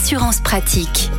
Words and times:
Assurance 0.00 0.40
pratique. 0.40 1.10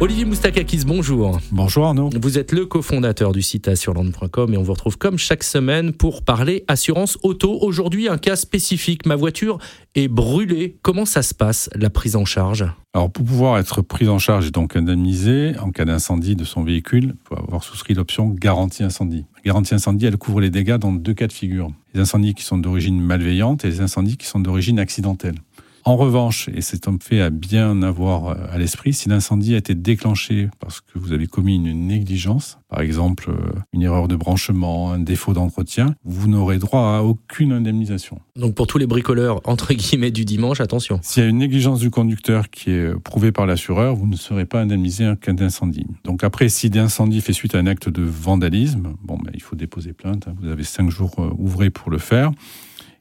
Olivier 0.00 0.24
Moustakakis, 0.24 0.86
bonjour. 0.86 1.38
Bonjour 1.52 1.84
Arnaud. 1.84 2.08
Vous 2.22 2.38
êtes 2.38 2.52
le 2.52 2.64
cofondateur 2.64 3.32
du 3.32 3.42
site 3.42 3.68
assureland.com 3.68 4.54
et 4.54 4.56
on 4.56 4.62
vous 4.62 4.72
retrouve 4.72 4.96
comme 4.96 5.18
chaque 5.18 5.42
semaine 5.42 5.92
pour 5.92 6.22
parler 6.22 6.64
assurance 6.66 7.18
auto. 7.22 7.58
Aujourd'hui, 7.60 8.08
un 8.08 8.16
cas 8.16 8.36
spécifique. 8.36 9.04
Ma 9.04 9.16
voiture 9.16 9.58
est 9.94 10.08
brûlée. 10.08 10.78
Comment 10.80 11.04
ça 11.04 11.20
se 11.20 11.34
passe, 11.34 11.68
la 11.74 11.90
prise 11.90 12.16
en 12.16 12.24
charge? 12.24 12.64
Alors, 12.94 13.12
pour 13.12 13.26
pouvoir 13.26 13.58
être 13.58 13.82
prise 13.82 14.08
en 14.08 14.18
charge 14.18 14.46
et 14.46 14.50
donc 14.50 14.76
indemnisée 14.76 15.52
en 15.58 15.70
cas 15.70 15.84
d'incendie 15.84 16.34
de 16.36 16.44
son 16.44 16.64
véhicule, 16.64 17.14
il 17.14 17.28
faut 17.28 17.36
avoir 17.36 17.62
souscrit 17.62 17.92
l'option 17.92 18.28
garantie 18.28 18.82
incendie. 18.82 19.26
La 19.36 19.42
garantie 19.42 19.74
incendie, 19.74 20.06
elle 20.06 20.16
couvre 20.16 20.40
les 20.40 20.50
dégâts 20.50 20.78
dans 20.78 20.92
deux 20.92 21.14
cas 21.14 21.26
de 21.26 21.32
figure. 21.34 21.70
Les 21.92 22.00
incendies 22.00 22.34
qui 22.34 22.44
sont 22.44 22.56
d'origine 22.56 22.98
malveillante 22.98 23.66
et 23.66 23.68
les 23.68 23.80
incendies 23.82 24.16
qui 24.16 24.26
sont 24.26 24.40
d'origine 24.40 24.78
accidentelle. 24.78 25.34
En 25.84 25.96
revanche, 25.96 26.48
et 26.54 26.60
c'est 26.60 26.88
un 26.88 26.96
fait 27.00 27.20
à 27.20 27.30
bien 27.30 27.82
avoir 27.82 28.28
euh, 28.28 28.34
à 28.50 28.58
l'esprit, 28.58 28.92
si 28.92 29.08
l'incendie 29.08 29.54
a 29.54 29.58
été 29.58 29.74
déclenché 29.74 30.48
parce 30.58 30.80
que 30.80 30.98
vous 30.98 31.12
avez 31.12 31.26
commis 31.26 31.56
une 31.56 31.86
négligence, 31.86 32.58
par 32.68 32.80
exemple 32.80 33.30
euh, 33.30 33.58
une 33.72 33.82
erreur 33.82 34.08
de 34.08 34.16
branchement, 34.16 34.92
un 34.92 34.98
défaut 34.98 35.32
d'entretien, 35.32 35.94
vous 36.04 36.28
n'aurez 36.28 36.58
droit 36.58 36.96
à 36.96 37.02
aucune 37.02 37.52
indemnisation. 37.52 38.20
Donc 38.36 38.54
pour 38.54 38.66
tous 38.66 38.78
les 38.78 38.86
bricoleurs, 38.86 39.40
entre 39.44 39.72
guillemets, 39.72 40.10
du 40.10 40.24
dimanche, 40.24 40.60
attention. 40.60 41.00
S'il 41.02 41.22
y 41.22 41.26
a 41.26 41.28
une 41.28 41.38
négligence 41.38 41.80
du 41.80 41.90
conducteur 41.90 42.50
qui 42.50 42.70
est 42.70 42.94
prouvée 43.00 43.32
par 43.32 43.46
l'assureur, 43.46 43.94
vous 43.94 44.06
ne 44.06 44.16
serez 44.16 44.44
pas 44.44 44.60
indemnisé 44.60 45.06
en 45.08 45.16
cas 45.16 45.32
d'incendie. 45.32 45.86
Donc 46.04 46.24
après, 46.24 46.48
si 46.48 46.68
l'incendie 46.68 47.20
fait 47.20 47.32
suite 47.32 47.54
à 47.54 47.58
un 47.58 47.66
acte 47.66 47.88
de 47.88 48.02
vandalisme, 48.02 48.94
bon, 49.02 49.16
ben, 49.16 49.30
il 49.34 49.42
faut 49.42 49.56
déposer 49.56 49.92
plainte. 49.92 50.28
Hein. 50.28 50.34
Vous 50.40 50.48
avez 50.48 50.64
cinq 50.64 50.90
jours 50.90 51.14
euh, 51.18 51.30
ouvrés 51.38 51.70
pour 51.70 51.90
le 51.90 51.98
faire. 51.98 52.32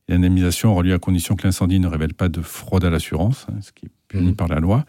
L'indemnisation 0.09 0.71
aura 0.71 0.81
lieu 0.81 0.93
à 0.93 0.97
condition 0.97 1.35
que 1.35 1.43
l'incendie 1.43 1.79
ne 1.79 1.87
révèle 1.87 2.15
pas 2.15 2.29
de 2.29 2.41
fraude 2.41 2.83
à 2.83 2.89
l'assurance, 2.89 3.45
hein, 3.49 3.59
ce 3.61 3.71
qui 3.71 3.85
est 3.85 3.91
puni 4.07 4.31
mmh. 4.31 4.35
par 4.35 4.47
la 4.47 4.59
loi. 4.59 4.83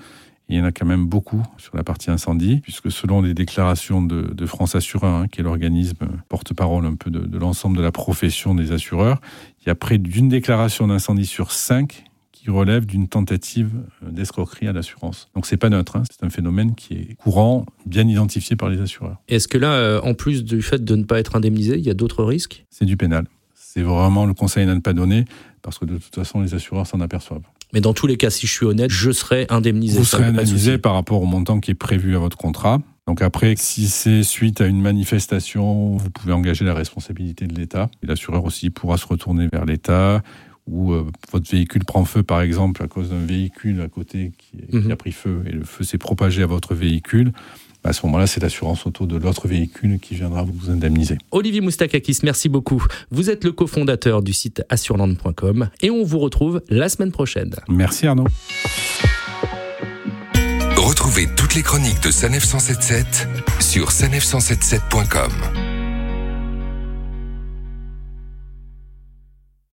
il 0.48 0.56
y 0.56 0.60
en 0.60 0.64
a 0.64 0.72
quand 0.72 0.86
même 0.86 1.06
beaucoup 1.06 1.42
sur 1.58 1.76
la 1.76 1.84
partie 1.84 2.10
incendie, 2.10 2.60
puisque 2.62 2.90
selon 2.90 3.20
les 3.20 3.34
déclarations 3.34 4.02
de, 4.02 4.46
France 4.46 4.74
Assureur, 4.74 5.14
hein, 5.14 5.28
qui 5.28 5.42
est 5.42 5.44
l'organisme 5.44 6.08
porte-parole 6.30 6.86
un 6.86 6.94
peu 6.94 7.10
de, 7.10 7.38
l'ensemble 7.38 7.76
de 7.76 7.82
la 7.82 7.92
profession 7.92 8.54
des 8.54 8.72
assureurs, 8.72 9.20
il 9.60 9.66
y 9.66 9.70
a 9.70 9.74
près 9.74 9.98
d'une 9.98 10.30
déclaration 10.30 10.88
d'incendie 10.88 11.26
sur 11.26 11.52
cinq 11.52 12.04
qui 12.32 12.48
relève 12.48 12.86
d'une 12.86 13.06
tentative 13.06 13.70
d'escroquerie 14.00 14.68
à 14.68 14.72
l'assurance. 14.72 15.28
Donc 15.34 15.44
c'est 15.44 15.58
pas 15.58 15.68
neutre, 15.68 15.96
hein. 15.96 16.02
c'est 16.10 16.24
un 16.24 16.30
phénomène 16.30 16.74
qui 16.74 16.94
est 16.94 17.14
courant, 17.16 17.66
bien 17.84 18.08
identifié 18.08 18.56
par 18.56 18.70
les 18.70 18.80
assureurs. 18.80 19.18
Est-ce 19.28 19.46
que 19.46 19.58
là, 19.58 19.72
euh, 19.72 20.00
en 20.00 20.14
plus 20.14 20.44
du 20.44 20.62
fait 20.62 20.82
de 20.82 20.96
ne 20.96 21.04
pas 21.04 21.20
être 21.20 21.36
indemnisé, 21.36 21.76
il 21.76 21.84
y 21.84 21.90
a 21.90 21.94
d'autres 21.94 22.24
risques? 22.24 22.64
C'est 22.70 22.86
du 22.86 22.96
pénal 22.96 23.26
c'est 23.72 23.82
vraiment 23.82 24.26
le 24.26 24.34
conseil 24.34 24.68
à 24.68 24.74
ne 24.74 24.80
pas 24.80 24.92
donner, 24.92 25.24
parce 25.62 25.78
que 25.78 25.84
de 25.84 25.96
toute 25.98 26.14
façon, 26.14 26.40
les 26.40 26.54
assureurs 26.54 26.88
s'en 26.88 27.00
aperçoivent. 27.00 27.42
Mais 27.72 27.80
dans 27.80 27.94
tous 27.94 28.08
les 28.08 28.16
cas, 28.16 28.28
si 28.28 28.48
je 28.48 28.52
suis 28.52 28.66
honnête, 28.66 28.90
je 28.90 29.12
serai 29.12 29.46
indemnisé. 29.48 29.96
Vous 29.96 30.04
serez 30.04 30.24
indemnisé 30.24 30.76
par 30.76 30.94
rapport 30.94 31.22
au 31.22 31.26
montant 31.26 31.60
qui 31.60 31.70
est 31.70 31.74
prévu 31.74 32.16
à 32.16 32.18
votre 32.18 32.36
contrat. 32.36 32.80
Donc 33.06 33.22
après, 33.22 33.54
si 33.56 33.88
c'est 33.88 34.24
suite 34.24 34.60
à 34.60 34.66
une 34.66 34.80
manifestation, 34.80 35.96
vous 35.96 36.10
pouvez 36.10 36.32
engager 36.32 36.64
la 36.64 36.74
responsabilité 36.74 37.46
de 37.46 37.54
l'État. 37.54 37.90
L'assureur 38.02 38.44
aussi 38.44 38.70
pourra 38.70 38.96
se 38.96 39.06
retourner 39.06 39.48
vers 39.52 39.64
l'État 39.64 40.20
ou 40.66 40.92
euh, 40.92 41.06
votre 41.30 41.48
véhicule 41.48 41.84
prend 41.84 42.04
feu, 42.04 42.24
par 42.24 42.40
exemple, 42.40 42.82
à 42.82 42.88
cause 42.88 43.10
d'un 43.10 43.24
véhicule 43.24 43.80
à 43.80 43.88
côté 43.88 44.32
qui, 44.36 44.76
mhm. 44.76 44.90
a 44.90 44.96
pris 44.96 45.12
feu 45.12 45.42
et 45.46 45.52
le 45.52 45.64
feu 45.64 45.84
s'est 45.84 45.98
propagé 45.98 46.42
à 46.42 46.46
votre 46.46 46.74
véhicule. 46.74 47.32
À 47.82 47.92
ce 47.92 48.04
moment-là, 48.06 48.26
c'est 48.26 48.40
l'assurance 48.40 48.86
auto 48.86 49.06
de 49.06 49.16
l'autre 49.16 49.48
véhicule 49.48 49.98
qui 50.00 50.14
viendra 50.14 50.42
vous 50.42 50.70
indemniser. 50.70 51.18
Olivier 51.30 51.60
Moustakakis, 51.60 52.18
merci 52.22 52.48
beaucoup. 52.48 52.84
Vous 53.10 53.30
êtes 53.30 53.44
le 53.44 53.52
cofondateur 53.52 54.22
du 54.22 54.32
site 54.32 54.62
assureland.com 54.68 55.70
et 55.80 55.90
on 55.90 56.04
vous 56.04 56.18
retrouve 56.18 56.62
la 56.68 56.88
semaine 56.88 57.12
prochaine. 57.12 57.54
Merci 57.68 58.06
Arnaud. 58.06 58.26
Retrouvez 60.76 61.28
toutes 61.36 61.54
les 61.54 61.62
chroniques 61.62 62.02
de 62.02 62.10
Sanef 62.10 62.44
177 62.44 63.28
sur 63.60 63.90
sanef177.com. 63.90 65.30